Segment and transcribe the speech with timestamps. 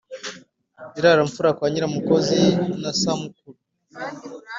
[0.97, 2.39] i rara-mfura kwa nyiramukozi
[2.81, 3.59] na samukuru